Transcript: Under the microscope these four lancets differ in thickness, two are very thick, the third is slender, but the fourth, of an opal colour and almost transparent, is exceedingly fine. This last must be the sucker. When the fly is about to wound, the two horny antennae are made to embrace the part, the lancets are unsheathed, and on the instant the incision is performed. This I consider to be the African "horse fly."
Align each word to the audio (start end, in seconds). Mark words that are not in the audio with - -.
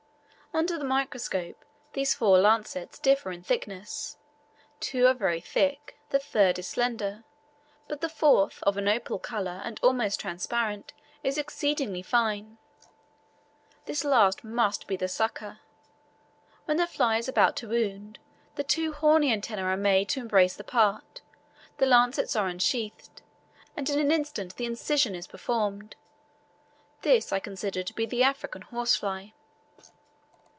Under 0.53 0.77
the 0.77 0.83
microscope 0.83 1.63
these 1.93 2.13
four 2.13 2.37
lancets 2.37 2.99
differ 2.99 3.31
in 3.31 3.41
thickness, 3.41 4.17
two 4.81 5.07
are 5.07 5.13
very 5.13 5.39
thick, 5.39 5.97
the 6.09 6.19
third 6.19 6.59
is 6.59 6.67
slender, 6.67 7.23
but 7.87 8.01
the 8.01 8.09
fourth, 8.09 8.61
of 8.63 8.75
an 8.75 8.89
opal 8.89 9.17
colour 9.17 9.61
and 9.63 9.79
almost 9.81 10.19
transparent, 10.19 10.91
is 11.23 11.37
exceedingly 11.37 12.01
fine. 12.01 12.57
This 13.85 14.03
last 14.03 14.43
must 14.43 14.87
be 14.87 14.97
the 14.97 15.07
sucker. 15.07 15.59
When 16.65 16.75
the 16.75 16.85
fly 16.85 17.15
is 17.17 17.29
about 17.29 17.55
to 17.55 17.69
wound, 17.69 18.19
the 18.55 18.63
two 18.65 18.91
horny 18.91 19.31
antennae 19.31 19.61
are 19.61 19.77
made 19.77 20.09
to 20.09 20.19
embrace 20.19 20.57
the 20.57 20.65
part, 20.65 21.21
the 21.77 21.85
lancets 21.85 22.35
are 22.35 22.49
unsheathed, 22.49 23.21
and 23.77 23.89
on 23.89 23.95
the 24.05 24.13
instant 24.13 24.57
the 24.57 24.65
incision 24.65 25.15
is 25.15 25.27
performed. 25.27 25.95
This 27.03 27.31
I 27.31 27.39
consider 27.39 27.83
to 27.83 27.93
be 27.93 28.05
the 28.05 28.23
African 28.23 28.63
"horse 28.63 28.97
fly." 28.97 29.31